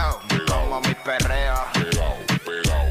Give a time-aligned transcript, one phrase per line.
[0.00, 1.54] Kino, como mi perreo.
[1.72, 2.86] pegao, pegao.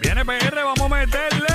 [0.00, 1.46] Viene PR, vamos a meterle.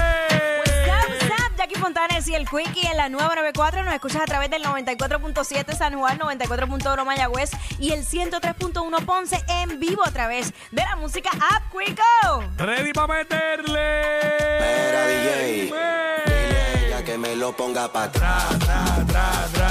[0.60, 3.84] What's up, Jackie Fontanes y el Quickie en la nueva 94.
[3.84, 9.80] Nos escuchas a través del 94.7 San Juan, 94.1 Mayagüez y el 103.1 Ponce en
[9.80, 12.04] vivo a través de la música App Quico.
[12.58, 14.12] Ready para meterle.
[14.20, 15.72] Espera, DJ.
[15.72, 16.24] Ven.
[16.26, 18.60] Dile a ella que me lo ponga para atrás.
[18.60, 19.63] Tra, tra, tra,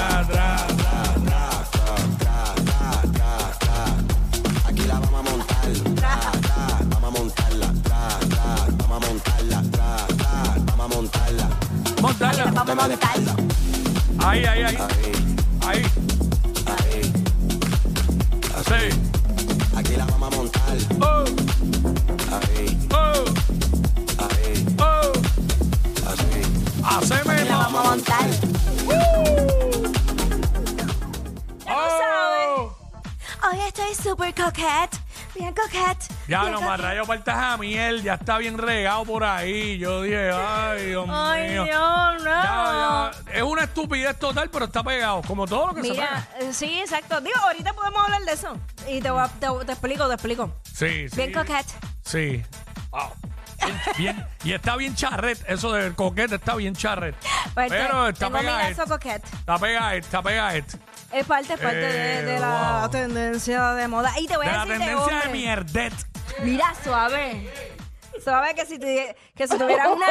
[12.03, 12.51] Montarla.
[12.51, 13.15] Vamos a montar.
[14.19, 14.75] Ahí, ahí, ahí.
[14.75, 14.77] Ahí,
[15.65, 15.83] Ahí.
[16.67, 17.13] ahí.
[18.67, 18.99] Sí.
[19.77, 20.77] Aquí la vamos a montar.
[20.99, 21.23] Oh,
[22.35, 23.23] Ahí, oh,
[24.19, 25.11] ahí, oh.
[26.09, 26.41] así.
[26.83, 28.29] Haceme La vamos a montar.
[31.67, 32.75] Oh.
[33.49, 35.02] Hoy estoy súper coquette.
[35.35, 36.03] Bien coquette.
[36.27, 36.69] Ya bien no, coquette.
[36.69, 39.77] más rayo falta a miel, ya está bien regado por ahí.
[39.79, 41.63] Yo dije, ay, Dios Ay, mío.
[41.65, 42.25] Dios, no.
[42.25, 43.33] Ya, ya.
[43.33, 46.49] Es una estupidez total, pero está pegado, como todo lo que se Mira, pega.
[46.49, 47.19] eh, sí, exacto.
[47.21, 48.55] Digo, ahorita podemos hablar de eso.
[48.87, 50.55] Y te, voy a- te, te explico, te explico.
[50.63, 51.15] Sí, sí.
[51.15, 51.67] Bien coquette.
[52.05, 52.43] Sí.
[52.91, 53.11] Wow.
[53.97, 57.15] Bien, y está bien charret, eso del coquete está bien charret.
[57.53, 58.83] Pues te- Pero está tengo mi lazo.
[58.95, 60.57] Está pegado, está pegado.
[61.11, 62.89] Es parte, es parte de, de Eh, la wow.
[62.89, 64.11] tendencia de moda.
[64.19, 65.39] Y te voy De a la decir de tendencia de hombre.
[65.39, 65.93] mierdet.
[66.41, 67.53] Mira, suave.
[68.23, 70.05] Suave que si, tuvi- que si tuvieras una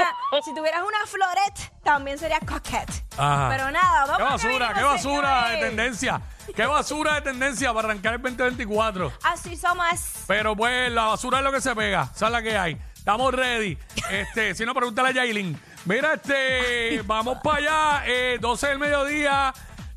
[0.44, 3.04] si tuvieras una floret también sería coquette.
[3.16, 3.48] Ajá.
[3.50, 6.20] Pero nada, vamos Qué a basura, qué basura de tendencia.
[6.54, 9.12] Qué basura de tendencia para arrancar el 2024.
[9.24, 10.24] Así somos.
[10.26, 12.08] Pero pues la basura es lo que se pega.
[12.14, 12.78] Esa es la que hay.
[13.02, 13.76] Estamos ready.
[14.12, 15.58] Este, si no, pregúntale a Yailin.
[15.86, 18.04] Mira, este, vamos para allá.
[18.06, 19.52] Eh, 12 del mediodía.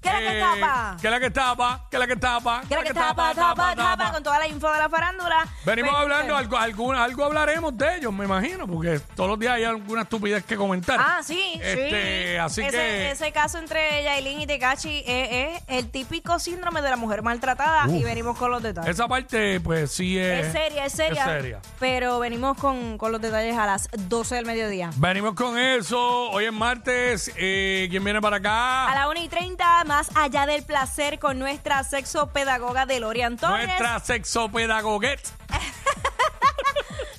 [0.05, 0.97] ¿Qué es la que tapa?
[1.01, 1.87] ¿Qué es la que tapa?
[1.89, 2.61] ¿Qué es la que tapa?
[2.67, 5.47] Que la que tapa, tapa, tapa, con toda la info de la farándula.
[5.65, 9.53] Venimos Pues, hablando, eh, algo, algo hablaremos de ellos, me imagino, porque todos los días
[9.55, 10.99] hay alguna estupidez que comentar.
[10.99, 12.37] Ah, sí, Este, sí.
[12.37, 13.11] así ese, que.
[13.11, 17.87] Ese caso entre Yailin y Tekachi es, es el típico síndrome de la mujer maltratada
[17.89, 18.91] y venimos con los detalles.
[18.91, 20.45] Esa parte, pues sí es.
[20.47, 21.21] Es seria, es seria.
[21.25, 21.59] Es seria.
[21.79, 24.91] Pero venimos con, con los detalles a las 12 del mediodía.
[24.97, 26.29] Venimos con eso.
[26.29, 27.31] Hoy es martes.
[27.37, 28.87] Eh, ¿Quién viene para acá?
[28.91, 33.65] A la 1 y 30, más allá del placer, con nuestra sexopedagoga Delorian Torres.
[33.65, 35.21] Nuestra sexopedagoguet.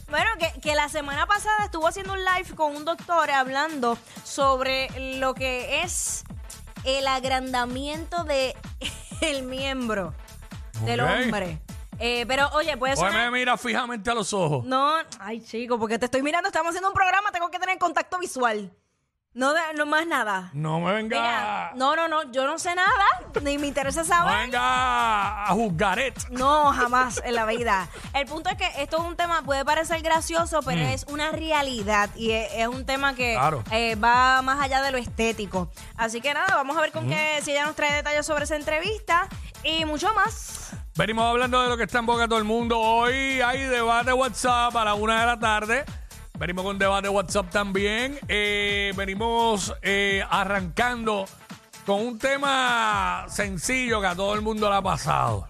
[0.09, 5.19] Bueno, que, que la semana pasada estuvo haciendo un live con un doctor hablando sobre
[5.19, 6.25] lo que es
[6.85, 8.55] el agrandamiento de
[9.21, 10.15] el miembro
[10.85, 11.61] del hombre.
[11.99, 13.33] Eh, pero oye, puede Hoy me sonar...
[13.33, 14.65] mira fijamente a los ojos.
[14.65, 18.19] No, ay chico, porque te estoy mirando, estamos haciendo un programa, tengo que tener contacto
[18.19, 18.73] visual.
[19.37, 20.49] No, de- no más nada.
[20.55, 21.15] No me venga.
[21.21, 23.05] Mira, no, no, no, yo no sé nada,
[23.43, 24.35] ni me interesa no saber.
[24.47, 26.29] venga a juzgaret.
[26.31, 27.87] No, jamás en la vida.
[28.15, 32.09] El punto es que esto es un tema, puede parecer gracioso, pero es una realidad
[32.17, 33.39] y es, es un tema que Mm.
[33.39, 33.65] Claro.
[33.73, 35.71] eh, va más allá de lo estético.
[35.99, 38.57] Así que nada, vamos a ver con qué, si ella nos trae detalles sobre esa
[38.57, 39.29] entrevista
[39.63, 40.71] y mucho más.
[40.95, 42.81] Venimos hablando de lo que está en boca de todo el mundo.
[42.81, 45.85] Hoy hay debate WhatsApp a la una de la tarde.
[46.39, 48.19] Venimos con un debate WhatsApp también.
[48.29, 51.25] Eh, venimos eh, arrancando
[51.87, 55.49] con un tema sencillo que a todo el mundo le ha pasado.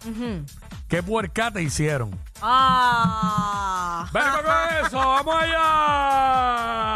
[0.88, 2.16] ¿Qué puerca te hicieron?
[2.40, 4.08] Ah.
[4.12, 4.22] Con
[4.86, 6.95] eso, vamos allá.